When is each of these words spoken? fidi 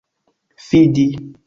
fidi 0.67 1.07